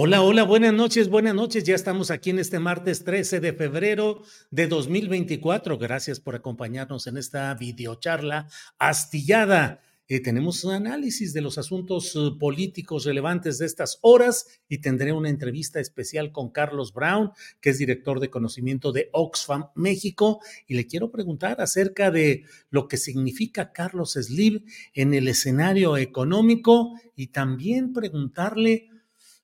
[0.00, 1.64] Hola, hola, buenas noches, buenas noches.
[1.64, 5.76] Ya estamos aquí en este martes 13 de febrero de 2024.
[5.76, 8.46] Gracias por acompañarnos en esta videocharla
[8.78, 9.80] astillada.
[10.06, 15.12] Eh, tenemos un análisis de los asuntos eh, políticos relevantes de estas horas y tendré
[15.12, 20.38] una entrevista especial con Carlos Brown, que es director de conocimiento de Oxfam México,
[20.68, 26.92] y le quiero preguntar acerca de lo que significa Carlos Slim en el escenario económico
[27.16, 28.90] y también preguntarle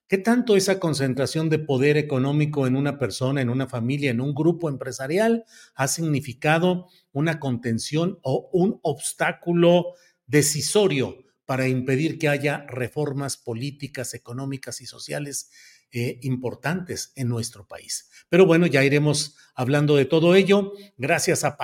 [0.09, 4.35] ¿Qué tanto esa concentración de poder económico en una persona, en una familia, en un
[4.35, 9.95] grupo empresarial ha significado una contención o un obstáculo
[10.27, 11.17] decisorio
[11.47, 15.51] para impedir que haya reformas políticas, económicas y sociales
[15.97, 18.11] eh, importantes en nuestro país.
[18.29, 20.73] Pero bueno, ya iremos hablando de todo ello.
[20.99, 21.57] Gracias a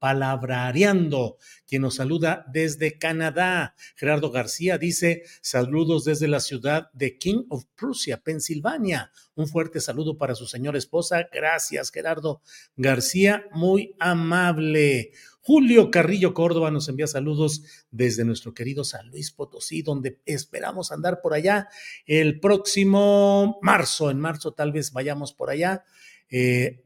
[0.00, 1.36] Palabrareando,
[1.68, 3.76] quien nos saluda desde Canadá.
[3.94, 9.12] Gerardo García dice, saludos desde la ciudad de King of Prussia, Pensilvania.
[9.36, 11.28] Un fuerte saludo para su señora esposa.
[11.32, 12.42] Gracias, Gerardo
[12.74, 15.12] García, muy amable.
[15.42, 21.20] Julio Carrillo Córdoba nos envía saludos desde nuestro querido San Luis Potosí, donde esperamos andar
[21.22, 21.68] por allá
[22.04, 24.10] el próximo marzo.
[24.10, 25.84] En marzo tal vez vayamos por allá
[26.28, 26.84] eh,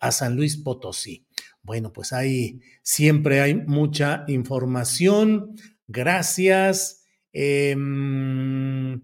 [0.00, 1.26] a San Luis Potosí.
[1.62, 5.56] Bueno, pues ahí siempre hay mucha información.
[5.86, 7.04] Gracias.
[7.32, 9.00] Em,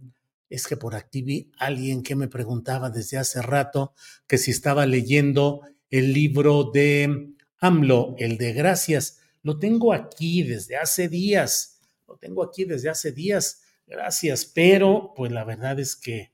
[0.49, 3.95] es que por aquí vi alguien que me preguntaba desde hace rato
[4.27, 10.77] que si estaba leyendo el libro de AMLO, el de gracias, lo tengo aquí desde
[10.77, 16.33] hace días, lo tengo aquí desde hace días, gracias, pero pues la verdad es que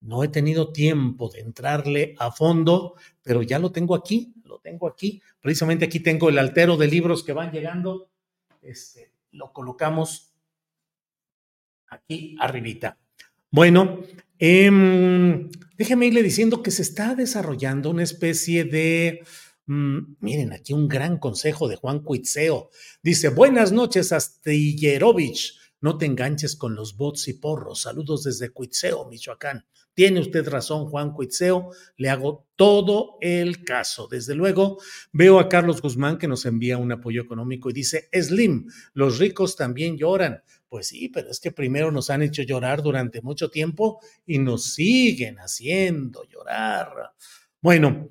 [0.00, 4.88] no he tenido tiempo de entrarle a fondo, pero ya lo tengo aquí, lo tengo
[4.88, 8.10] aquí, precisamente aquí tengo el altero de libros que van llegando,
[8.62, 10.32] este, lo colocamos
[11.88, 12.98] aquí arribita.
[13.50, 14.02] Bueno,
[14.38, 14.70] eh,
[15.76, 19.22] déjeme irle diciendo que se está desarrollando una especie de
[19.68, 22.70] Mm, miren, aquí un gran consejo de Juan Cuitzeo.
[23.02, 25.58] Dice, buenas noches, Astillerovich.
[25.82, 27.82] No te enganches con los bots y porros.
[27.82, 29.66] Saludos desde Cuitzeo, Michoacán.
[29.92, 31.70] Tiene usted razón, Juan Cuitzeo.
[31.98, 34.08] Le hago todo el caso.
[34.08, 34.78] Desde luego,
[35.12, 39.54] veo a Carlos Guzmán que nos envía un apoyo económico y dice, Slim, los ricos
[39.54, 40.42] también lloran.
[40.70, 44.72] Pues sí, pero es que primero nos han hecho llorar durante mucho tiempo y nos
[44.72, 47.12] siguen haciendo llorar.
[47.60, 48.08] Bueno,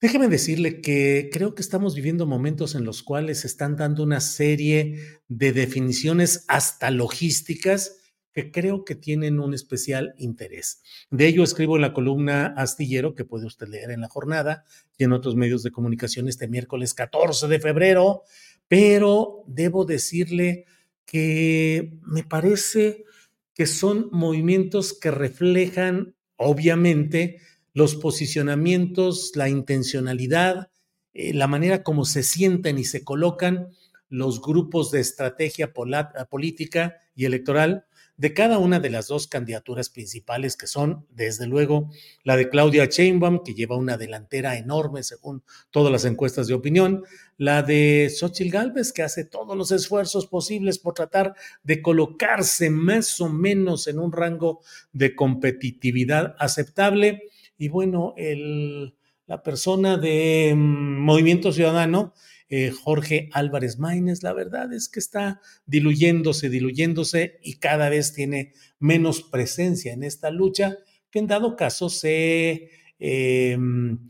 [0.00, 4.20] Déjeme decirle que creo que estamos viviendo momentos en los cuales se están dando una
[4.20, 7.98] serie de definiciones hasta logísticas
[8.32, 10.82] que creo que tienen un especial interés.
[11.10, 14.64] De ello escribo en la columna Astillero, que puede usted leer en la jornada
[14.96, 18.22] y en otros medios de comunicación este miércoles 14 de febrero,
[18.68, 20.64] pero debo decirle
[21.04, 23.04] que me parece
[23.52, 27.42] que son movimientos que reflejan, obviamente,
[27.72, 30.70] los posicionamientos, la intencionalidad,
[31.12, 33.68] eh, la manera como se sienten y se colocan
[34.08, 37.86] los grupos de estrategia política y electoral
[38.20, 41.90] de cada una de las dos candidaturas principales, que son, desde luego,
[42.22, 47.02] la de Claudia Sheinbaum, que lleva una delantera enorme según todas las encuestas de opinión,
[47.38, 53.18] la de Xochitl Gálvez, que hace todos los esfuerzos posibles por tratar de colocarse más
[53.22, 54.60] o menos en un rango
[54.92, 57.22] de competitividad aceptable.
[57.60, 58.94] Y bueno, el,
[59.26, 62.14] la persona de mm, Movimiento Ciudadano,
[62.48, 68.54] eh, Jorge Álvarez Maínez, la verdad es que está diluyéndose, diluyéndose y cada vez tiene
[68.78, 70.78] menos presencia en esta lucha,
[71.10, 73.58] que en dado caso se, eh,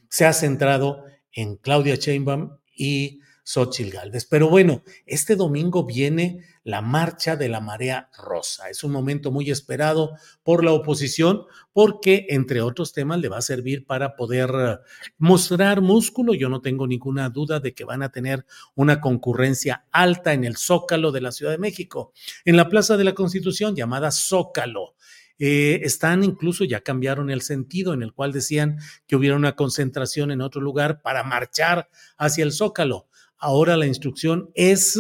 [0.09, 3.19] se ha centrado en Claudia Sheinbaum y
[3.51, 4.27] Xochitl Galvez.
[4.27, 8.71] Pero bueno, este domingo viene la marcha de la marea rosa.
[8.71, 10.13] Es un momento muy esperado
[10.45, 14.79] por la oposición porque, entre otros temas, le va a servir para poder eh,
[15.19, 16.35] mostrar músculo.
[16.35, 20.57] Yo no tengo ninguna duda de que van a tener una concurrencia alta en el
[20.57, 22.13] Zócalo de la Ciudad de México,
[22.45, 24.95] en la Plaza de la Constitución llamada Zócalo.
[25.43, 30.31] Eh, están incluso ya cambiaron el sentido en el cual decían que hubiera una concentración
[30.31, 31.89] en otro lugar para marchar
[32.19, 33.09] hacia el Zócalo.
[33.41, 34.99] Ahora la instrucción es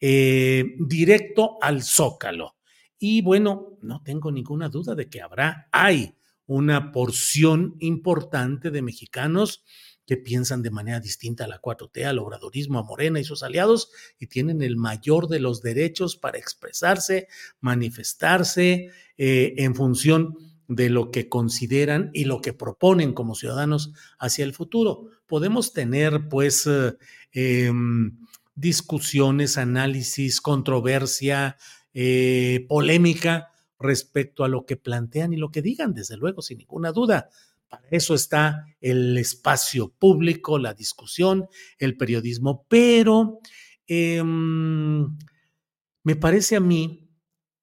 [0.00, 2.56] eh, directo al zócalo.
[2.98, 6.14] Y bueno, no tengo ninguna duda de que habrá, hay
[6.46, 9.64] una porción importante de mexicanos
[10.06, 13.90] que piensan de manera distinta a la 4T, al obradorismo, a Morena y sus aliados,
[14.18, 17.28] y tienen el mayor de los derechos para expresarse,
[17.60, 20.36] manifestarse eh, en función
[20.74, 25.06] de lo que consideran y lo que proponen como ciudadanos hacia el futuro.
[25.26, 26.96] Podemos tener, pues, eh,
[27.32, 28.18] em,
[28.54, 31.56] discusiones, análisis, controversia,
[31.92, 36.92] eh, polémica respecto a lo que plantean y lo que digan, desde luego, sin ninguna
[36.92, 37.28] duda.
[37.68, 41.46] Para eso está el espacio público, la discusión,
[41.78, 43.40] el periodismo, pero
[43.86, 45.16] em,
[46.02, 47.08] me parece a mí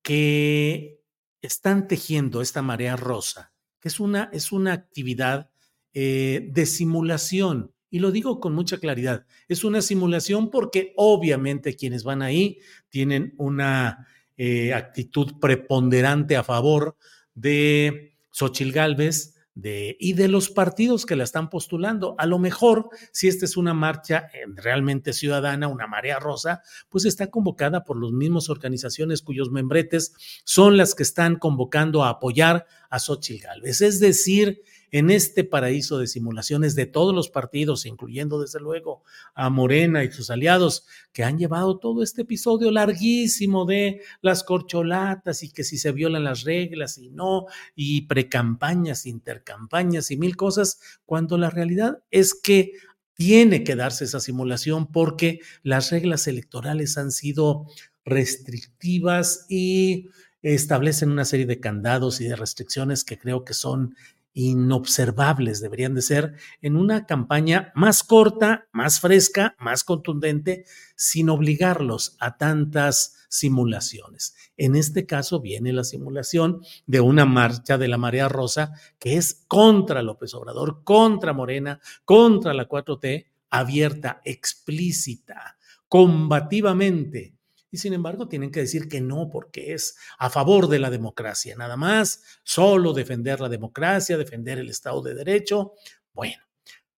[0.01, 1.00] que
[1.41, 5.49] están tejiendo esta marea rosa, que es una, es una actividad
[5.93, 12.05] eh, de simulación y lo digo con mucha claridad, es una simulación porque obviamente quienes
[12.05, 14.07] van ahí tienen una
[14.37, 16.95] eh, actitud preponderante a favor
[17.35, 22.15] de Xochil Gálvez de, y de los partidos que la están postulando.
[22.17, 27.05] A lo mejor, si esta es una marcha eh, realmente ciudadana, una marea rosa, pues
[27.05, 30.13] está convocada por las mismas organizaciones cuyos membretes
[30.43, 33.81] son las que están convocando a apoyar a Xochil Gálvez.
[33.81, 39.03] Es decir, en este paraíso de simulaciones de todos los partidos, incluyendo desde luego
[39.33, 45.43] a Morena y sus aliados, que han llevado todo este episodio larguísimo de las corcholatas
[45.43, 50.79] y que si se violan las reglas y no, y precampañas, intercampañas y mil cosas,
[51.05, 52.73] cuando la realidad es que
[53.13, 57.67] tiene que darse esa simulación porque las reglas electorales han sido
[58.03, 60.09] restrictivas y
[60.41, 63.95] establecen una serie de candados y de restricciones que creo que son
[64.33, 72.15] inobservables deberían de ser en una campaña más corta, más fresca, más contundente, sin obligarlos
[72.19, 74.35] a tantas simulaciones.
[74.57, 79.45] En este caso viene la simulación de una marcha de la marea rosa que es
[79.47, 85.57] contra López Obrador, contra Morena, contra la 4T, abierta, explícita,
[85.87, 87.35] combativamente
[87.71, 91.55] y sin embargo tienen que decir que no porque es a favor de la democracia,
[91.55, 95.73] nada más, solo defender la democracia, defender el Estado de Derecho.
[96.13, 96.43] Bueno,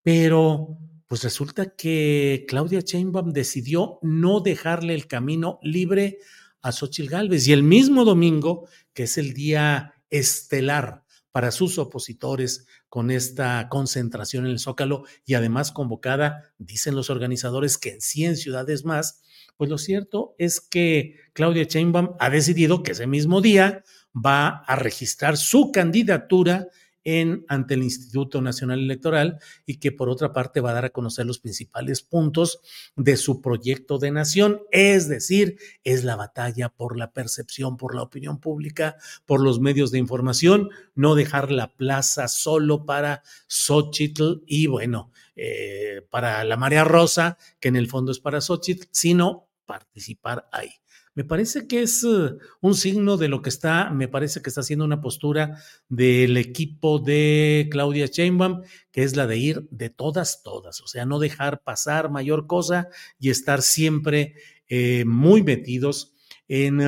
[0.01, 0.77] pero
[1.07, 6.17] pues resulta que Claudia Sheinbaum decidió no dejarle el camino libre
[6.63, 12.65] a Xochitl Gálvez y el mismo domingo, que es el día estelar para sus opositores
[12.89, 18.38] con esta concentración en el Zócalo y además convocada, dicen los organizadores, que en 100
[18.38, 19.21] ciudades más,
[19.57, 23.83] pues lo cierto es que Claudia Sheinbaum ha decidido que ese mismo día
[24.13, 26.67] va a registrar su candidatura
[27.03, 30.89] en, ante el Instituto Nacional Electoral y que por otra parte va a dar a
[30.91, 32.62] conocer los principales puntos
[32.95, 38.03] de su proyecto de nación, es decir, es la batalla por la percepción, por la
[38.03, 38.95] opinión pública,
[39.25, 46.01] por los medios de información, no dejar la plaza solo para Xochitl y bueno, eh,
[46.09, 50.69] para la Marea Rosa, que en el fondo es para Xochitl, sino participar ahí.
[51.15, 54.61] Me parece que es eh, un signo de lo que está, me parece que está
[54.61, 60.41] haciendo una postura del equipo de Claudia Sheinbaum, que es la de ir de todas,
[60.41, 64.35] todas, o sea, no dejar pasar mayor cosa y estar siempre
[64.67, 66.13] eh, muy metidos
[66.47, 66.81] en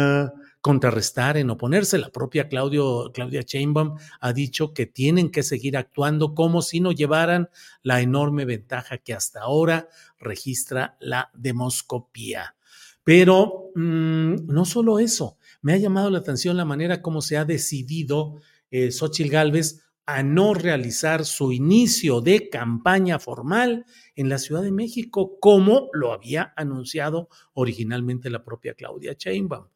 [0.66, 2.00] contrarrestar, en oponerse.
[2.00, 6.92] La propia Claudio, Claudia Sheinbaum ha dicho que tienen que seguir actuando como si no
[6.92, 7.50] llevaran
[7.84, 12.56] la enorme ventaja que hasta ahora registra la demoscopía.
[13.04, 17.46] Pero mm, no solo eso, me ha llamado la atención la manera como se ha
[17.46, 18.42] decidido
[18.72, 24.72] eh, Xochitl Gálvez a no realizar su inicio de campaña formal en la Ciudad de
[24.72, 29.68] México, como lo había anunciado originalmente la propia Claudia Sheinbaum.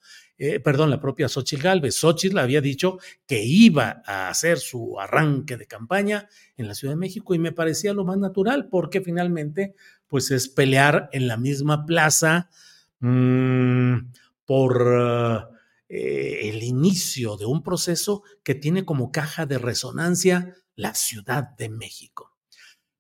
[0.42, 1.96] Eh, perdón, la propia Xochitl Galvez.
[1.96, 7.00] Xochitl había dicho que iba a hacer su arranque de campaña en la Ciudad de
[7.00, 9.76] México y me parecía lo más natural porque finalmente
[10.08, 12.50] pues es pelear en la misma plaza
[13.02, 13.98] mmm,
[14.46, 15.50] por
[15.90, 21.68] eh, el inicio de un proceso que tiene como caja de resonancia la Ciudad de
[21.68, 22.38] México.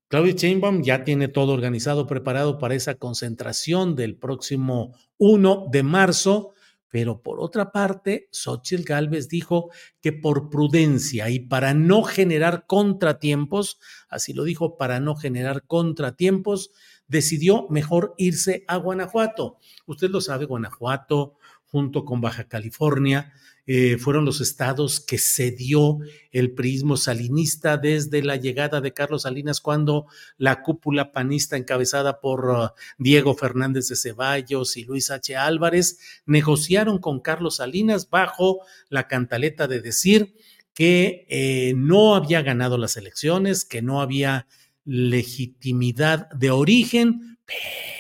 [0.10, 6.53] Claudia Sheinbaum ya tiene todo organizado, preparado para esa concentración del próximo 1 de marzo,
[6.89, 9.69] pero por otra parte, Xochitl Gálvez dijo
[10.01, 13.79] que por prudencia y para no generar contratiempos,
[14.10, 16.72] así lo dijo, para no generar contratiempos,
[17.08, 19.58] decidió mejor irse a Guanajuato.
[19.86, 21.36] Usted lo sabe, Guanajuato,
[21.71, 23.33] junto con Baja California,
[23.71, 25.99] eh, fueron los estados que cedió
[26.31, 30.07] el prismo salinista desde la llegada de Carlos Salinas, cuando
[30.38, 35.35] la cúpula panista encabezada por uh, Diego Fernández de Ceballos y Luis H.
[35.35, 40.33] Álvarez negociaron con Carlos Salinas bajo la cantaleta de decir
[40.73, 44.47] que eh, no había ganado las elecciones, que no había
[44.83, 47.99] legitimidad de origen, pero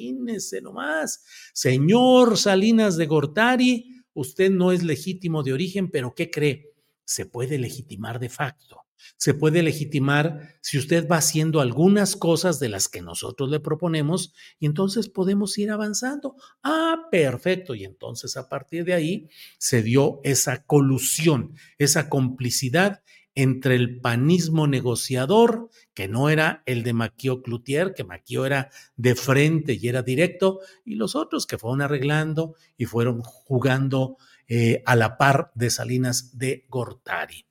[0.00, 6.72] imagínense nomás, señor Salinas de Gortari, usted no es legítimo de origen, pero ¿qué cree?
[7.04, 8.76] Se puede legitimar de facto.
[9.16, 14.34] Se puede legitimar si usted va haciendo algunas cosas de las que nosotros le proponemos
[14.58, 16.36] y entonces podemos ir avanzando.
[16.62, 17.74] Ah, perfecto.
[17.74, 19.28] Y entonces a partir de ahí
[19.58, 23.02] se dio esa colusión, esa complicidad
[23.42, 29.14] entre el panismo negociador, que no era el de Maquio Cloutier, que Maquio era de
[29.14, 34.94] frente y era directo, y los otros que fueron arreglando y fueron jugando eh, a
[34.94, 37.46] la par de Salinas de Gortari.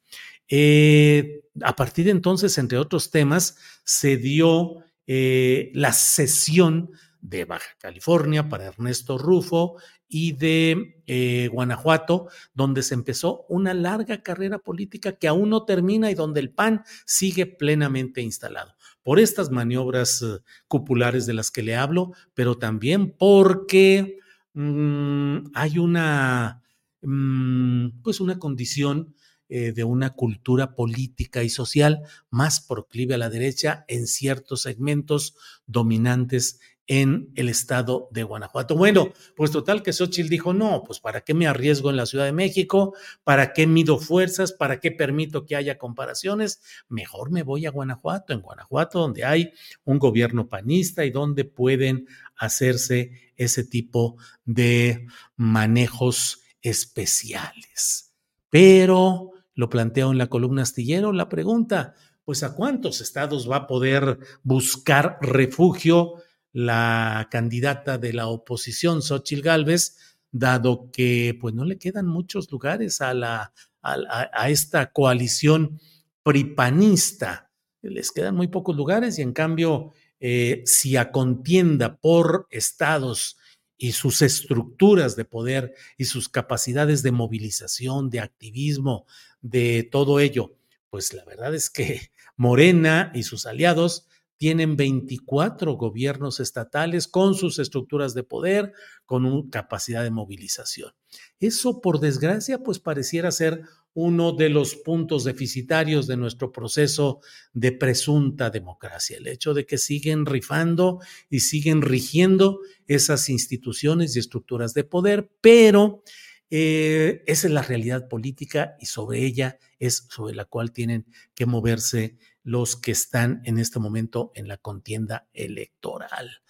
[0.47, 7.75] Eh, a partir de entonces, entre otros temas, se dio eh, la sesión de Baja
[7.79, 9.77] California para Ernesto Rufo
[10.09, 16.09] y de eh, Guanajuato, donde se empezó una larga carrera política que aún no termina
[16.09, 18.73] y donde el PAN sigue plenamente instalado.
[19.03, 24.17] Por estas maniobras uh, cupulares de las que le hablo, pero también porque
[24.53, 26.63] mmm, hay una,
[27.01, 29.13] mmm, pues una condición
[29.51, 35.35] eh, de una cultura política y social más proclive a la derecha en ciertos segmentos
[35.65, 38.75] dominantes en el estado de Guanajuato.
[38.75, 42.25] Bueno, pues total que Xochitl dijo, no, pues ¿para qué me arriesgo en la Ciudad
[42.25, 42.95] de México?
[43.23, 44.53] ¿Para qué mido fuerzas?
[44.53, 46.61] ¿Para qué permito que haya comparaciones?
[46.89, 49.53] Mejor me voy a Guanajuato, en Guanajuato donde hay
[49.83, 55.05] un gobierno panista y donde pueden hacerse ese tipo de
[55.35, 58.15] manejos especiales.
[58.49, 61.93] Pero lo planteo en la columna astillero, la pregunta,
[62.25, 66.15] pues ¿a cuántos estados va a poder buscar refugio?
[66.51, 69.97] La candidata de la oposición, Xochil Gálvez,
[70.31, 75.79] dado que pues no le quedan muchos lugares a, la, a, esta coalición
[76.23, 77.51] pripanista.
[77.81, 83.37] Les quedan muy pocos lugares y en cambio, eh, si a contienda por estados
[83.77, 89.05] y sus estructuras de poder y sus capacidades de movilización, de activismo,
[89.41, 90.57] de todo ello,
[90.89, 94.08] pues la verdad es que Morena y sus aliados
[94.39, 98.71] tienen 24 gobiernos estatales con sus estructuras de poder,
[99.05, 100.93] con una capacidad de movilización.
[101.41, 107.19] Eso, por desgracia, pues pareciera ser uno de los puntos deficitarios de nuestro proceso
[107.51, 114.19] de presunta democracia, el hecho de que siguen rifando y siguen rigiendo esas instituciones y
[114.19, 116.01] estructuras de poder, pero
[116.49, 121.45] eh, esa es la realidad política y sobre ella es sobre la cual tienen que
[121.45, 126.41] moverse los que están en este momento en la contienda electoral.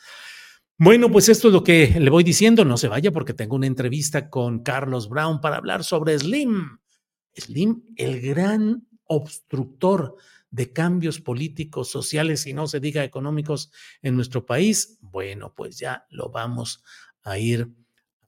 [0.77, 2.63] Bueno, pues esto es lo que le voy diciendo.
[2.63, 6.79] No se vaya porque tengo una entrevista con Carlos Brown para hablar sobre Slim.
[7.35, 10.15] Slim, el gran obstructor
[10.51, 14.97] de cambios políticos, sociales y no se diga económicos en nuestro país.
[15.01, 16.81] Bueno, pues ya lo vamos
[17.23, 17.73] a ir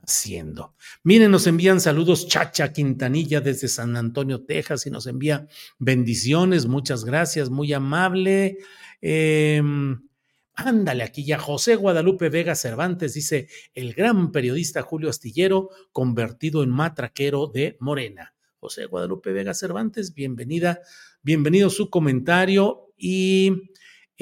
[0.03, 0.75] haciendo.
[1.03, 5.47] Miren, nos envían saludos Chacha Quintanilla desde San Antonio, Texas, y nos envía
[5.79, 6.65] bendiciones.
[6.65, 8.57] Muchas gracias, muy amable.
[9.01, 10.07] Em,
[10.53, 11.39] ándale aquí ya.
[11.39, 18.33] José Guadalupe Vega Cervantes dice: el gran periodista Julio Astillero, convertido en matraquero de Morena.
[18.59, 20.81] José Guadalupe Vega Cervantes, bienvenida,
[21.23, 23.71] bienvenido su comentario y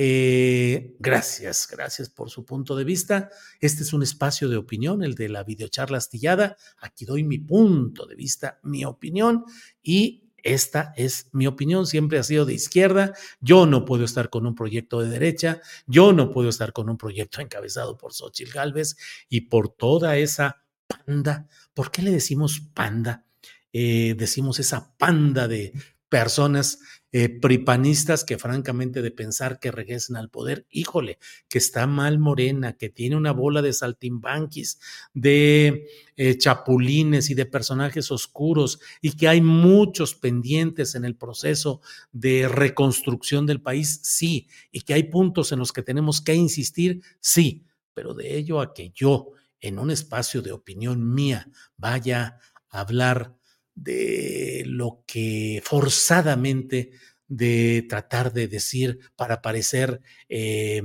[0.01, 3.29] Eh, gracias, gracias por su punto de vista.
[3.60, 6.56] Este es un espacio de opinión, el de la videocharla astillada.
[6.77, 9.44] Aquí doy mi punto de vista, mi opinión
[9.84, 13.13] y esta es mi opinión, siempre ha sido de izquierda.
[13.41, 16.98] Yo no puedo estar con un proyecto de derecha, yo no puedo estar con un
[16.98, 18.96] proyecto encabezado por Xochitl Gálvez
[19.27, 21.50] y por toda esa panda.
[21.74, 23.25] ¿Por qué le decimos panda?
[23.74, 25.74] Eh, decimos esa panda de
[26.08, 26.79] personas
[27.12, 32.74] eh, pripanistas que francamente de pensar que regresen al poder, híjole, que está mal Morena,
[32.74, 34.80] que tiene una bola de saltimbanquis,
[35.13, 35.88] de
[36.18, 42.48] eh, chapulines y de personajes oscuros y que hay muchos pendientes en el proceso de
[42.48, 47.66] reconstrucción del país, sí, y que hay puntos en los que tenemos que insistir, sí,
[47.96, 52.38] pero de ello a que yo en un espacio de opinión mía vaya
[52.70, 53.38] a hablar
[53.84, 56.92] de lo que forzadamente
[57.28, 60.82] de tratar de decir para parecer eh,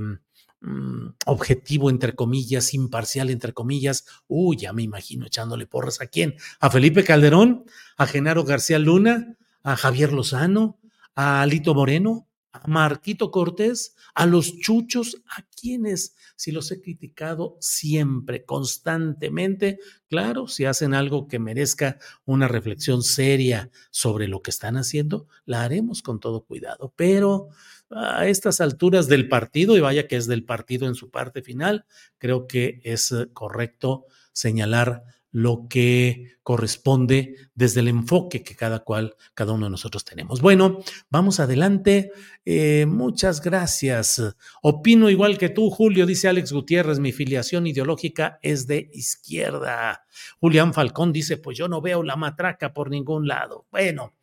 [0.61, 4.05] mm, objetivo, entre comillas, imparcial, entre comillas.
[4.27, 6.35] Uy, ya me imagino echándole porras a quién.
[6.59, 7.65] A Felipe Calderón,
[7.97, 10.79] a Genaro García Luna, a Javier Lozano,
[11.15, 17.57] a Alito Moreno, a Marquito Cortés, a los chuchos, a quienes si los he criticado
[17.59, 19.79] siempre, constantemente.
[20.09, 25.63] Claro, si hacen algo que merezca una reflexión seria sobre lo que están haciendo, la
[25.63, 26.93] haremos con todo cuidado.
[26.95, 27.49] Pero
[27.89, 31.85] a estas alturas del partido, y vaya que es del partido en su parte final,
[32.17, 35.03] creo que es correcto señalar
[35.35, 40.39] lo que corresponde desde el enfoque que cada cual, cada uno de nosotros tenemos.
[40.39, 42.13] Bueno, vamos adelante.
[42.45, 44.21] Eh, muchas gracias.
[44.61, 50.05] Opino igual que tú, Julio, dice Alex Gutiérrez, mi filiación ideológica es de izquierda.
[50.39, 53.65] Julián Falcón dice, pues yo no veo la matraca por ningún lado.
[53.71, 54.13] Bueno.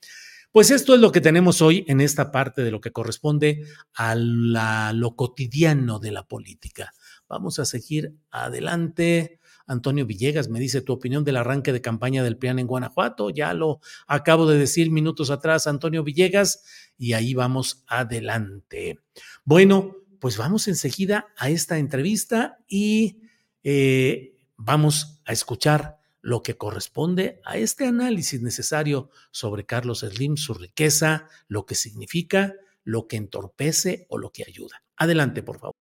[0.51, 3.65] Pues esto es lo que tenemos hoy en esta parte de lo que corresponde
[3.95, 6.93] a lo cotidiano de la política.
[7.27, 9.41] Vamos a seguir adelante.
[9.67, 13.31] Antonio Villegas me dice tu opinión del arranque de campaña del PRIAN en Guanajuato.
[13.31, 16.65] Ya lo acabo de decir minutos atrás, Antonio Villegas,
[16.99, 19.01] y ahí vamos adelante.
[19.45, 23.23] Bueno, pues vamos enseguida a esta entrevista y
[23.65, 30.55] eh, vamos a escuchar lo que corresponde a este análisis necesario sobre Carlos Slim, su
[30.55, 32.55] riqueza, lo que significa,
[32.85, 34.85] lo que entorpece o lo que ayuda.
[34.97, 35.82] Adelante, por favor.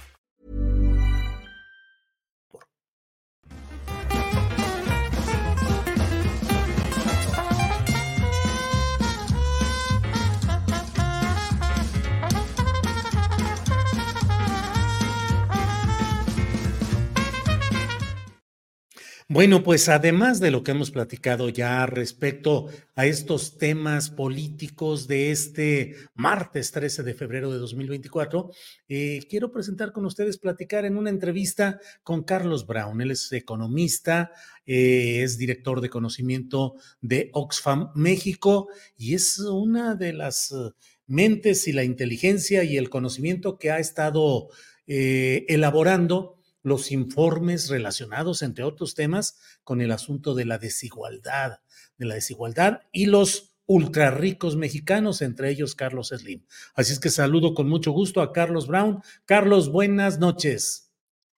[19.33, 25.31] Bueno, pues además de lo que hemos platicado ya respecto a estos temas políticos de
[25.31, 28.51] este martes 13 de febrero de 2024,
[28.89, 32.99] eh, quiero presentar con ustedes, platicar en una entrevista con Carlos Brown.
[32.99, 34.33] Él es economista,
[34.65, 38.67] eh, es director de conocimiento de Oxfam México
[38.97, 40.71] y es una de las eh,
[41.07, 44.49] mentes y la inteligencia y el conocimiento que ha estado
[44.87, 51.59] elaborando los informes relacionados, entre otros temas, con el asunto de la desigualdad,
[51.97, 56.45] de la desigualdad y los ultra ricos mexicanos, entre ellos Carlos Slim.
[56.75, 59.01] Así es que saludo con mucho gusto a Carlos Brown.
[59.25, 60.91] Carlos, buenas noches.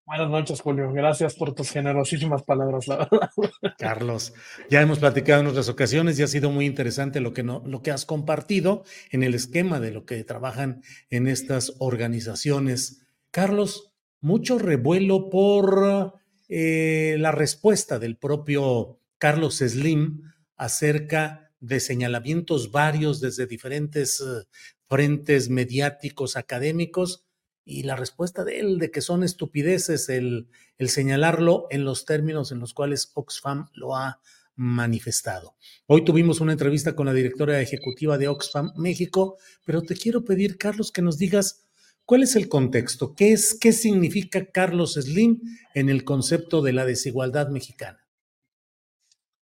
[0.06, 0.92] Buenas noches, Julio.
[0.92, 3.30] Gracias por tus generosísimas palabras, la verdad.
[3.78, 4.34] Carlos,
[4.68, 7.80] ya hemos platicado en otras ocasiones y ha sido muy interesante lo que, no, lo
[7.80, 13.06] que has compartido en el esquema de lo que trabajan en estas organizaciones.
[13.30, 13.93] Carlos,
[14.24, 16.14] mucho revuelo por
[16.48, 20.22] eh, la respuesta del propio Carlos Slim
[20.56, 24.46] acerca de señalamientos varios desde diferentes eh,
[24.88, 27.26] frentes mediáticos, académicos,
[27.66, 32.50] y la respuesta de él de que son estupideces el, el señalarlo en los términos
[32.50, 34.20] en los cuales Oxfam lo ha
[34.56, 35.54] manifestado.
[35.86, 40.56] Hoy tuvimos una entrevista con la directora ejecutiva de Oxfam México, pero te quiero pedir,
[40.56, 41.63] Carlos, que nos digas
[42.04, 45.40] cuál es el contexto, qué es, qué significa Carlos Slim
[45.74, 48.00] en el concepto de la desigualdad mexicana.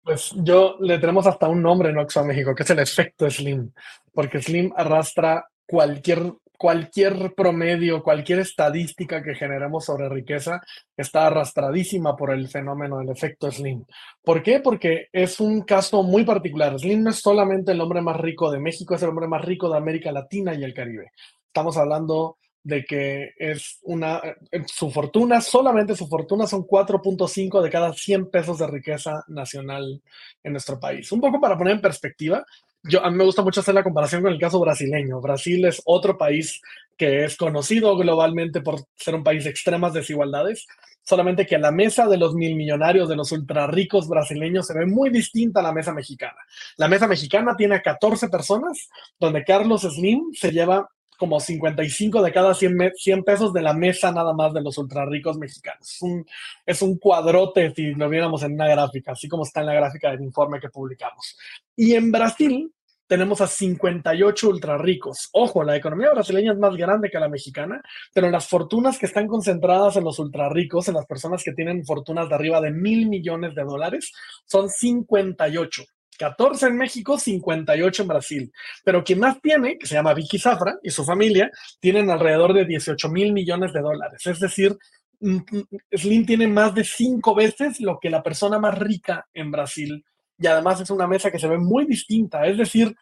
[0.02, 3.72] Pues yo le tenemos hasta un nombre en Oxfam México, que es el efecto Slim,
[4.12, 10.60] porque Slim arrastra cualquier cualquier promedio, cualquier estadística que generemos sobre riqueza
[10.96, 13.84] está arrastradísima por el fenómeno del efecto Slim.
[14.22, 14.60] ¿Por qué?
[14.60, 16.78] Porque es un caso muy particular.
[16.78, 19.68] Slim no es solamente el hombre más rico de México, es el hombre más rico
[19.68, 21.10] de América Latina y el Caribe.
[21.52, 27.68] Estamos hablando de que es una, eh, su fortuna, solamente su fortuna son 4.5 de
[27.68, 30.00] cada 100 pesos de riqueza nacional
[30.42, 31.12] en nuestro país.
[31.12, 32.42] Un poco para poner en perspectiva,
[32.84, 35.20] yo, a mí me gusta mucho hacer la comparación con el caso brasileño.
[35.20, 36.62] Brasil es otro país
[36.96, 40.66] que es conocido globalmente por ser un país de extremas desigualdades,
[41.02, 44.86] solamente que la mesa de los mil millonarios, de los ultra ricos brasileños, se ve
[44.86, 46.38] muy distinta a la mesa mexicana.
[46.78, 48.88] La mesa mexicana tiene 14 personas,
[49.20, 50.88] donde Carlos Slim se lleva
[51.22, 55.06] como 55 de cada 100, 100 pesos de la mesa nada más de los ultra
[55.06, 55.88] ricos mexicanos.
[55.88, 56.26] Es un,
[56.66, 60.22] es cuadrote si lo viéramos en una gráfica, así como está en la gráfica del
[60.22, 61.38] informe que publicamos.
[61.76, 62.74] Y en Brasil
[63.06, 65.28] tenemos a 58 ultra ricos.
[65.32, 67.80] Ojo, la economía brasileña es más grande que la mexicana,
[68.12, 71.84] pero las fortunas que están concentradas en los ultra ricos, en las personas que tienen
[71.84, 74.10] fortunas de arriba de mil millones de dólares,
[74.46, 75.84] son 58.
[76.22, 78.52] 14 en México, 58 en Brasil.
[78.84, 82.64] Pero quien más tiene, que se llama Vicky Zafra y su familia, tienen alrededor de
[82.64, 84.24] 18 mil millones de dólares.
[84.24, 84.78] Es decir,
[85.18, 89.50] mm, mm, Slim tiene más de cinco veces lo que la persona más rica en
[89.50, 90.04] Brasil.
[90.38, 92.46] Y además es una mesa que se ve muy distinta.
[92.46, 92.94] Es decir,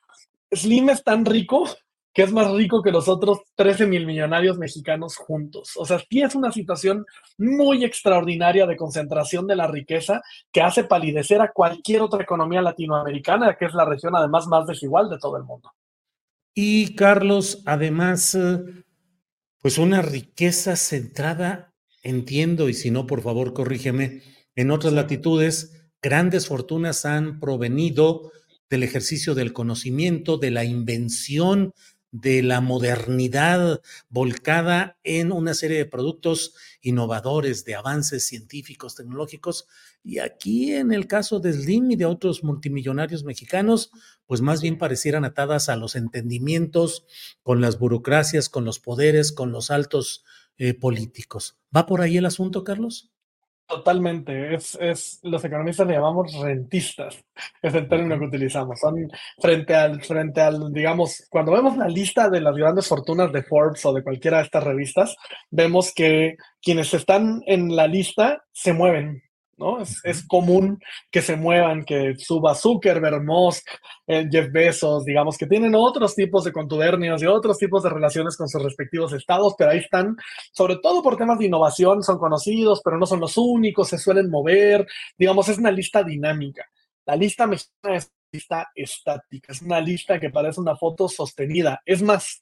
[0.51, 1.69] Slim es tan rico
[2.13, 5.73] que es más rico que los otros 13 mil millonarios mexicanos juntos.
[5.77, 7.07] O sea, sí es una situación
[7.39, 10.21] muy extraordinaria de concentración de la riqueza
[10.53, 15.09] que hace palidecer a cualquier otra economía latinoamericana, que es la región además más desigual
[15.09, 15.71] de todo el mundo.
[16.55, 18.59] Y Carlos, además, eh,
[19.63, 24.23] pues una riqueza centrada, entiendo, y si no, por favor, corrígeme,
[24.57, 28.33] en otras latitudes, grandes fortunas han provenido
[28.69, 31.73] del ejercicio del conocimiento, de la invención,
[32.13, 39.67] de la modernidad volcada en una serie de productos innovadores, de avances científicos, tecnológicos.
[40.03, 43.91] Y aquí en el caso de Slim y de otros multimillonarios mexicanos,
[44.27, 47.05] pues más bien parecieran atadas a los entendimientos
[47.43, 50.25] con las burocracias, con los poderes, con los altos
[50.57, 51.59] eh, políticos.
[51.75, 53.11] ¿Va por ahí el asunto, Carlos?
[53.71, 57.25] Totalmente, es, es, los economistas le llamamos rentistas,
[57.63, 58.81] es el término que utilizamos.
[58.81, 58.97] Son
[59.39, 63.87] frente al, frente al, digamos, cuando vemos la lista de las grandes fortunas de Forbes
[63.87, 65.15] o de cualquiera de estas revistas,
[65.51, 69.23] vemos que quienes están en la lista se mueven,
[69.61, 69.79] ¿no?
[69.81, 73.69] Es, común que se muevan, que suba Zuckerberg, Musk,
[74.07, 78.37] eh, Jeff Bezos, digamos, que tienen otros tipos de contubernios y otros tipos de relaciones
[78.37, 80.17] con sus respectivos estados, pero ahí están,
[80.53, 84.31] sobre todo por temas de innovación, son conocidos, pero no son los únicos, se suelen
[84.31, 84.87] mover,
[85.19, 86.65] digamos, es una lista dinámica.
[87.07, 91.83] La lista mexicana es una lista estática, es una lista que parece una foto sostenida.
[91.85, 92.41] Es más,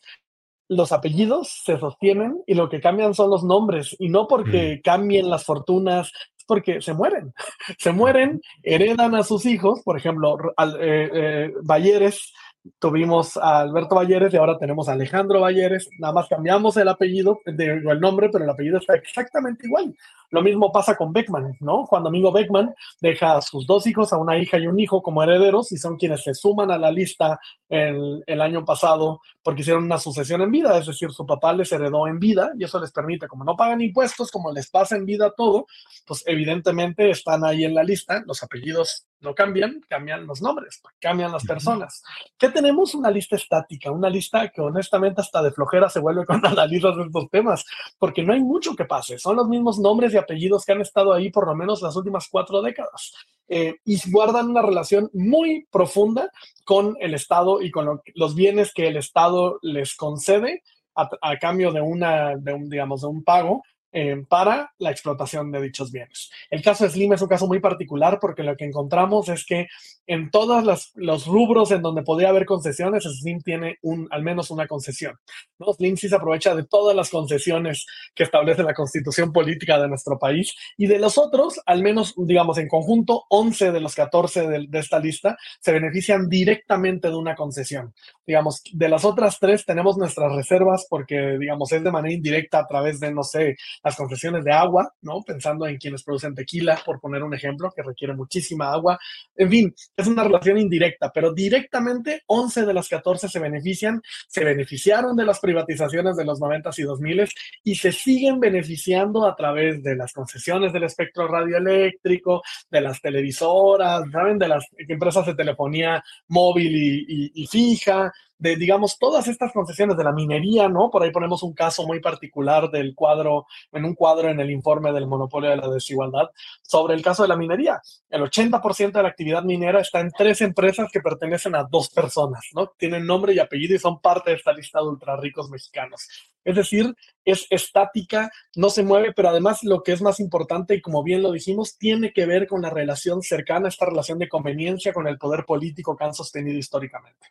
[0.68, 4.82] los apellidos se sostienen y lo que cambian son los nombres, y no porque mm.
[4.82, 6.12] cambien las fortunas,
[6.48, 7.32] porque se mueren.
[7.78, 12.32] Se mueren, heredan a sus hijos, por ejemplo, al, eh, eh, Balleres,
[12.78, 17.40] tuvimos a Alberto Balleres y ahora tenemos a Alejandro Balleres, nada más cambiamos el apellido,
[17.44, 19.94] el nombre, pero el apellido está exactamente igual.
[20.30, 21.86] Lo mismo pasa con Beckman, ¿no?
[21.86, 25.22] Juan Domingo Beckman deja a sus dos hijos, a una hija y un hijo como
[25.22, 29.84] herederos y son quienes se suman a la lista el, el año pasado porque hicieron
[29.84, 32.92] una sucesión en vida, es decir, su papá les heredó en vida y eso les
[32.92, 35.66] permite, como no pagan impuestos, como les pasa en vida todo,
[36.06, 41.32] pues evidentemente están ahí en la lista, los apellidos no cambian, cambian los nombres, cambian
[41.32, 42.02] las personas.
[42.36, 42.94] ¿Qué tenemos?
[42.94, 47.28] Una lista estática, una lista que honestamente hasta de flojera se vuelve cuando analizas estos
[47.30, 47.64] temas,
[47.98, 51.12] porque no hay mucho que pase, son los mismos nombres y apellidos que han estado
[51.12, 53.12] ahí por lo menos las últimas cuatro décadas.
[53.48, 56.30] Eh, y guardan una relación muy profunda
[56.64, 60.62] con el Estado y con los bienes que el Estado les concede
[60.94, 65.62] a, cambio de una, de un, digamos, de un pago eh, para la explotación de
[65.62, 66.30] dichos bienes.
[66.50, 69.66] El caso de Slim es un caso muy particular porque lo que encontramos es que
[70.06, 74.66] en todos los rubros en donde podría haber concesiones, Slim tiene un, al menos una
[74.66, 75.16] concesión.
[75.58, 75.72] ¿no?
[75.72, 80.18] Slim sí se aprovecha de todas las concesiones que establece la constitución política de nuestro
[80.18, 84.66] país y de los otros, al menos, digamos, en conjunto, 11 de los 14 de,
[84.68, 87.94] de esta lista se benefician directamente de una concesión.
[88.26, 92.66] Digamos, de las otras tres tenemos nuestras reservas porque, digamos, es de manera indirecta a
[92.66, 93.56] través de, no sé,
[93.88, 95.22] las concesiones de agua, ¿no?
[95.22, 98.98] Pensando en quienes producen tequila, por poner un ejemplo, que requiere muchísima agua.
[99.34, 104.44] En fin, es una relación indirecta, pero directamente 11 de las 14 se benefician, se
[104.44, 107.28] beneficiaron de las privatizaciones de los 90 y 2000
[107.64, 114.02] y se siguen beneficiando a través de las concesiones del espectro radioeléctrico, de las televisoras,
[114.12, 114.38] ¿saben?
[114.38, 120.04] De las empresas de telefonía móvil y, y fija, de, digamos, todas estas concesiones de
[120.04, 120.90] la minería, ¿no?
[120.90, 124.92] Por ahí ponemos un caso muy particular del cuadro, en un cuadro en el informe
[124.92, 126.30] del monopolio de la desigualdad,
[126.62, 127.80] sobre el caso de la minería.
[128.08, 132.44] El 80% de la actividad minera está en tres empresas que pertenecen a dos personas,
[132.54, 132.72] ¿no?
[132.78, 136.08] Tienen nombre y apellido y son parte de esta lista de ultra ricos mexicanos.
[136.44, 140.80] Es decir, es estática, no se mueve, pero además lo que es más importante, y
[140.80, 144.92] como bien lo dijimos, tiene que ver con la relación cercana, esta relación de conveniencia
[144.92, 147.28] con el poder político que han sostenido históricamente.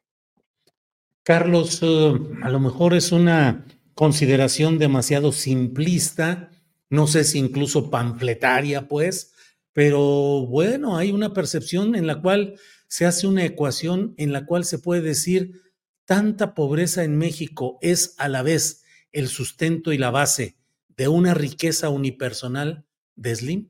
[1.28, 6.52] Carlos, eh, a lo mejor es una consideración demasiado simplista,
[6.90, 9.34] no sé si incluso pamfletaria, pues,
[9.74, 12.56] pero bueno, hay una percepción en la cual
[12.88, 15.64] se hace una ecuación en la cual se puede decir
[16.06, 20.56] tanta pobreza en México es a la vez el sustento y la base
[20.96, 22.86] de una riqueza unipersonal
[23.18, 23.70] de Slim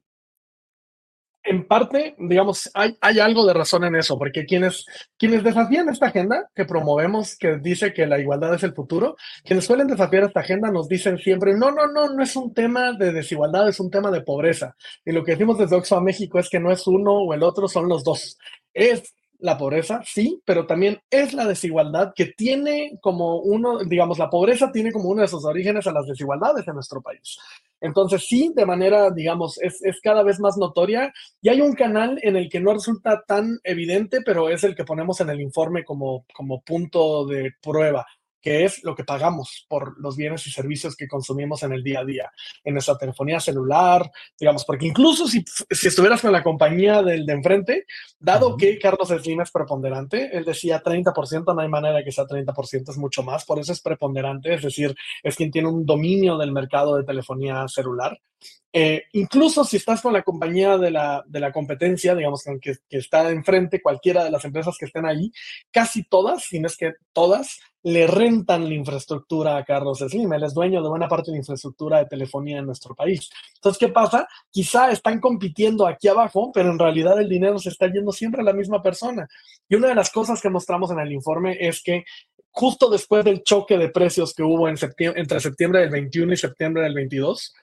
[1.48, 4.86] en parte, digamos, hay, algo de razón en eso, porque quienes,
[5.18, 9.66] quienes desafían esta agenda que promovemos, que dice que la igualdad es el futuro, quienes
[9.66, 13.14] suelen desafiar esta agenda nos dicen siempre, no, no, no, no es un tema de
[13.14, 14.76] desigualdad, es un tema de pobreza.
[15.06, 17.70] Y lo que decimos desde Oxfam México es que no es uno o el otro,
[17.70, 18.38] son los dos.
[18.74, 24.30] Es la pobreza, sí, pero también es la desigualdad que tiene como uno, digamos, la
[24.30, 27.38] pobreza tiene como uno de sus orígenes a las desigualdades en nuestro país.
[27.80, 32.20] Entonces, sí, de manera, digamos, es, es, cada vez más notoria y hay un canal
[32.24, 35.86] en el que no resulta tan evidente, pero es el que ponemos en el informe
[35.86, 38.06] como, como punto de prueba
[38.48, 42.00] que es lo que pagamos por los bienes y servicios que consumimos en el día
[42.00, 42.32] a día,
[42.64, 47.34] en nuestra telefonía celular, digamos, porque incluso si, si estuvieras con la compañía del de
[47.34, 47.86] enfrente,
[48.18, 52.24] dado que Carlos Slim es preponderante, él decía 30%, no hay manera de que sea
[52.24, 56.38] 30%, es mucho más, por eso es preponderante, es decir, es quien tiene un dominio
[56.38, 58.18] del mercado de telefonía celular.
[58.74, 62.98] Eh, incluso si estás con la compañía de la, de la competencia, digamos, que, que,
[62.98, 65.32] está enfrente, cualquiera de las empresas que estén ahí,
[65.72, 70.34] casi todas, si no es que todas, le rentan la infraestructura a Carlos Slim.
[70.34, 73.30] Él es dueño de buena parte de la infraestructura de telefonía en nuestro país.
[73.56, 74.28] Entonces, ¿qué pasa?
[74.52, 78.44] Quizá están compitiendo aquí abajo, pero en realidad el dinero se está yendo siempre a
[78.44, 79.26] la misma persona.
[79.70, 82.04] Y una de las cosas que mostramos en el informe es que
[82.52, 86.38] justo después del choque de precios que hubo en septiembre, entre septiembre del 21 y
[86.38, 87.54] septiembre del 22,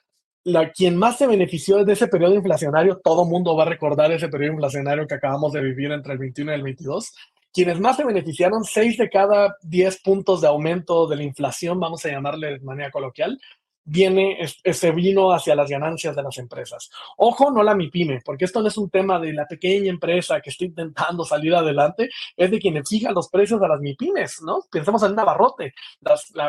[0.45, 4.29] la, quien más se benefició de ese periodo inflacionario, todo mundo va a recordar ese
[4.29, 7.13] periodo inflacionario que acabamos de vivir entre el 21 y el 22,
[7.55, 12.05] quienes más se beneficiaron, 6 de cada 10 puntos de aumento de la inflación, vamos
[12.05, 13.39] a llamarle de manera coloquial,
[13.85, 16.89] viene, ese vino hacia las ganancias de las empresas.
[17.15, 20.49] Ojo, no la MIPYME, porque esto no es un tema de la pequeña empresa que
[20.49, 24.59] está intentando salir adelante, es de quienes fijan los precios de las MIPYMES, ¿no?
[24.69, 25.73] Pensemos en un abarrote.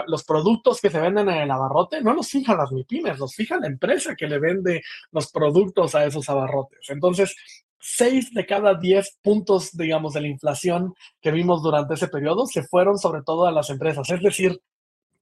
[0.09, 3.59] los productos que se venden en el abarrote no los fijan las MIPYMES, los fija
[3.59, 6.91] la empresa que le vende los productos a esos abarrotes.
[6.91, 7.37] Entonces,
[7.87, 12.63] seis de cada diez puntos, digamos, de la inflación que vimos durante ese periodo se
[12.65, 14.11] fueron sobre todo a las empresas.
[14.11, 14.61] Es decir,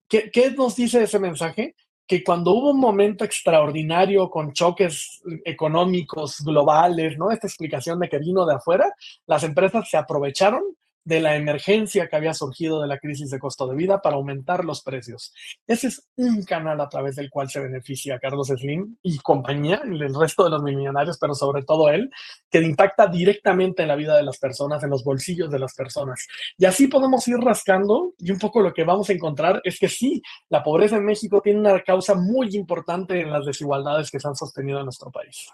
[0.08, 1.74] ¿qué, qué nos dice ese mensaje?
[2.06, 7.30] que cuando hubo un momento extraordinario con choques económicos globales, ¿no?
[7.30, 8.92] Esta explicación de que vino de afuera,
[9.26, 10.62] las empresas se aprovecharon
[11.04, 14.64] de la emergencia que había surgido de la crisis de costo de vida para aumentar
[14.64, 15.34] los precios.
[15.66, 20.14] Ese es un canal a través del cual se beneficia Carlos Slim y compañía, el
[20.14, 22.10] resto de los millonarios, pero sobre todo él,
[22.50, 26.26] que impacta directamente en la vida de las personas, en los bolsillos de las personas.
[26.56, 29.88] Y así podemos ir rascando y un poco lo que vamos a encontrar es que
[29.88, 34.28] sí, la pobreza en México tiene una causa muy importante en las desigualdades que se
[34.28, 35.48] han sostenido en nuestro país.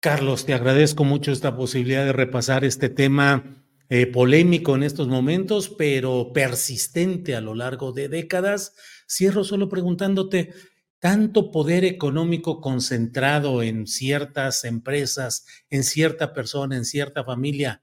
[0.00, 5.68] Carlos, te agradezco mucho esta posibilidad de repasar este tema eh, polémico en estos momentos,
[5.68, 8.74] pero persistente a lo largo de décadas.
[9.08, 10.52] Cierro solo preguntándote,
[10.98, 17.82] tanto poder económico concentrado en ciertas empresas, en cierta persona, en cierta familia,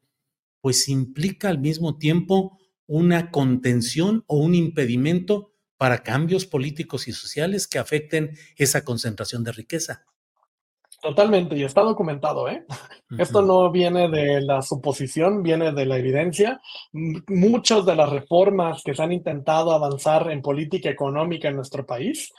[0.62, 7.68] pues implica al mismo tiempo una contención o un impedimento para cambios políticos y sociales
[7.68, 10.06] que afecten esa concentración de riqueza.
[11.04, 12.66] Totalmente, y está documentado, ¿eh?
[13.18, 16.62] Esto no viene de la suposición, viene de la evidencia.
[17.28, 22.32] Muchas de las reformas que se han intentado avanzar en política económica en nuestro país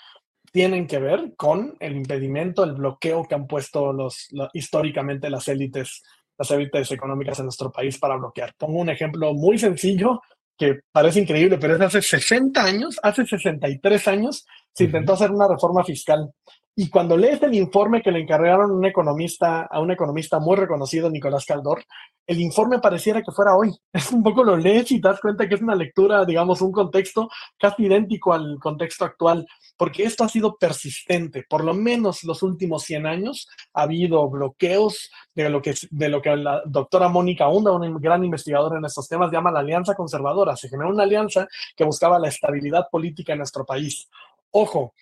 [0.50, 6.02] tienen que ver con el impedimento, el bloqueo que han puesto los, históricamente las élites,
[6.38, 8.54] las élites económicas en nuestro país para bloquear.
[8.56, 10.22] Pongo un ejemplo muy sencillo
[10.56, 15.48] que parece increíble, pero es hace 60 años, hace 63 años, se intentó hacer una
[15.48, 16.32] reforma fiscal
[16.76, 21.08] y cuando lees el informe que le encargaron un economista, a un economista muy reconocido,
[21.08, 21.84] Nicolás Caldor,
[22.26, 23.70] el informe pareciera que fuera hoy.
[23.92, 26.72] Es un poco lo lees y te das cuenta que es una lectura, digamos, un
[26.72, 31.44] contexto casi idéntico al contexto actual, porque esto ha sido persistente.
[31.48, 36.20] Por lo menos los últimos 100 años ha habido bloqueos de lo que, de lo
[36.20, 40.56] que la doctora Mónica Hunda, una gran investigadora en estos temas, llama la alianza conservadora.
[40.56, 44.08] Se generó una alianza que buscaba la estabilidad política en nuestro país.
[44.50, 44.92] Ojo,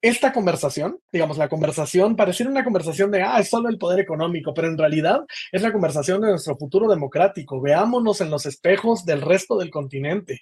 [0.00, 4.54] esta conversación, digamos, la conversación, pareciera una conversación de, ah, es solo el poder económico,
[4.54, 7.60] pero en realidad es la conversación de nuestro futuro democrático.
[7.60, 10.40] Veámonos en los espejos del resto del continente.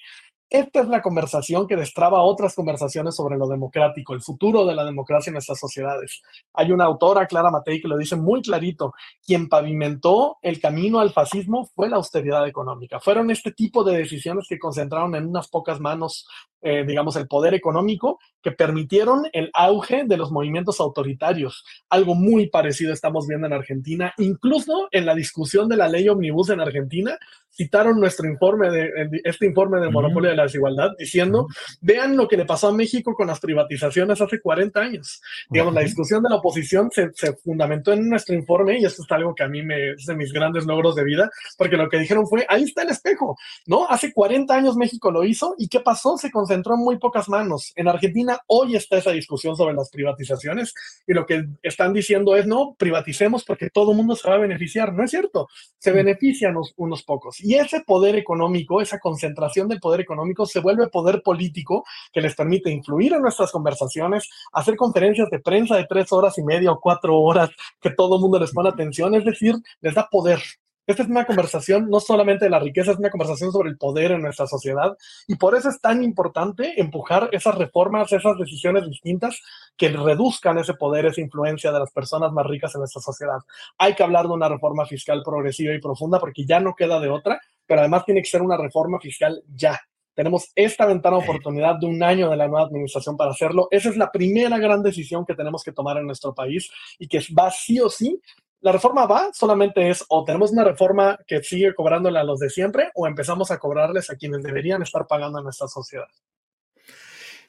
[0.49, 4.85] Esta es la conversación que destraba otras conversaciones sobre lo democrático, el futuro de la
[4.85, 6.23] democracia en nuestras sociedades.
[6.53, 8.95] Hay una autora, Clara Matei, que lo dice muy clarito,
[9.27, 13.01] quien pavimentó el camino al fascismo fue la austeridad económica.
[13.01, 16.29] Fueron este tipo de decisiones que concentraron en unas pocas manos,
[16.63, 21.65] eh, digamos, el poder económico, que permitieron el auge de los movimientos autoritarios.
[21.89, 26.51] Algo muy parecido estamos viendo en Argentina, incluso en la discusión de la ley omnibus
[26.51, 27.19] en Argentina,
[27.57, 28.91] citaron nuestro informe de
[29.25, 31.47] este informe de monopolio de la desigualdad diciendo,
[31.81, 35.23] vean lo que le pasó a México con las privatizaciones hace 40 años.
[35.49, 39.13] Digamos, la discusión de la oposición se, se, fundamentó en nuestro informe y esto es
[39.13, 41.99] algo que a mí me, es de mis grandes logros de vida, porque lo que
[41.99, 43.89] dijeron fue, ahí está el espejo, ¿no?
[43.89, 46.19] Hace 40 años México lo hizo y ¿qué pasó?
[46.19, 47.73] Se concentró en muy pocas manos.
[47.75, 50.73] En Argentina hoy está esa discusión sobre las privatizaciones
[51.05, 54.39] y lo que están diciendo es, no, privaticemos porque todo el mundo se va a
[54.39, 54.93] beneficiar.
[54.93, 57.41] No es cierto, se benefician unos pocos.
[57.41, 62.37] Y ese poder económico, esa concentración del poder económico se vuelve poder político que les
[62.37, 66.81] permite influir en nuestras conversaciones, hacer conferencias de prensa de tres horas y media o
[66.81, 70.41] cuatro horas que todo el mundo les pone atención, es decir, les da poder.
[70.87, 74.13] Esta es una conversación no solamente de la riqueza, es una conversación sobre el poder
[74.13, 74.97] en nuestra sociedad
[75.27, 79.43] y por eso es tan importante empujar esas reformas, esas decisiones distintas
[79.77, 83.39] que reduzcan ese poder, esa influencia de las personas más ricas en nuestra sociedad.
[83.79, 87.09] Hay que hablar de una reforma fiscal progresiva y profunda porque ya no queda de
[87.09, 89.81] otra, pero además tiene que ser una reforma fiscal ya.
[90.15, 93.69] Tenemos esta ventana de oportunidad de un año de la nueva administración para hacerlo.
[93.71, 97.21] Esa es la primera gran decisión que tenemos que tomar en nuestro país y que
[97.39, 98.19] va sí o sí
[98.67, 102.51] la reforma va, solamente es o tenemos una reforma que sigue cobrándole a los de
[102.51, 106.09] siempre o empezamos a cobrarles a quienes deberían estar pagando en nuestra sociedad.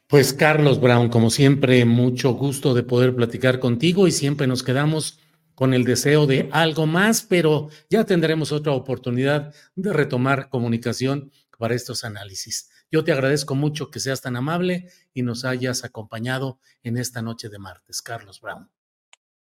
[0.06, 5.20] Pues Carlos Brown, como siempre, mucho gusto de poder platicar contigo y siempre nos quedamos
[5.56, 11.74] con el deseo de algo más, pero ya tendremos otra oportunidad de retomar comunicación para
[11.74, 12.70] estos análisis.
[12.92, 17.50] Yo te agradezco mucho que seas tan amable y nos hayas acompañado en esta noche
[17.50, 18.04] de martes.
[18.04, 18.70] Carlos Brown.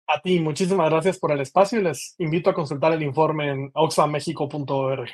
[0.08, 3.72] A ti, muchísimas gracias por el espacio y les invito a consultar el informe en
[3.74, 5.10] oxfamexico.org.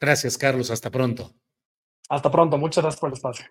[0.00, 0.70] Gracias, Carlos.
[0.70, 1.32] Hasta pronto.
[2.08, 2.56] Hasta pronto.
[2.56, 3.46] Muchas gracias por el espacio.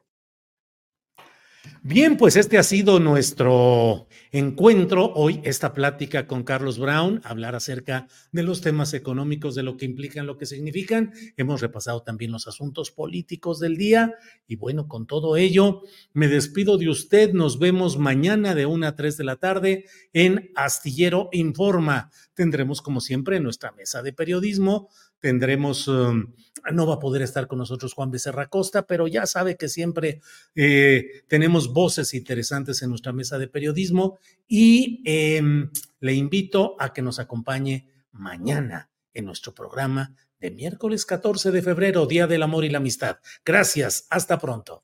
[1.84, 8.08] Bien, pues este ha sido nuestro encuentro hoy, esta plática con Carlos Brown, hablar acerca
[8.32, 11.13] de los temas económicos, de lo que implican, lo que significan.
[11.38, 14.15] Hemos repasado también los asuntos políticos del día
[14.47, 17.34] y bueno, con todo ello, me despido de usted.
[17.34, 22.10] Nos vemos mañana de 1 a 3 de la tarde en Astillero Informa.
[22.34, 24.89] Tendremos, como siempre, nuestra mesa de periodismo
[25.25, 26.27] tendremos, um,
[26.71, 30.21] no va a poder estar con nosotros Juan Becerra Costa, pero ya sabe que siempre
[30.53, 37.01] eh, tenemos voces interesantes en nuestra mesa de periodismo y em, le invito a que
[37.01, 42.69] nos acompañe mañana en nuestro programa de miércoles 14 de febrero, Día del Amor y
[42.69, 43.17] la Amistad.
[43.43, 44.83] Gracias, hasta pronto.